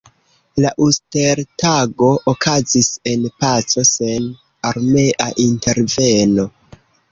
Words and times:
La 0.63 0.69
Uster-Tago 0.85 2.07
okazis 2.33 2.89
en 3.13 3.29
paco 3.45 3.85
sen 3.91 4.27
armea 4.73 5.31
interveno. 5.49 6.51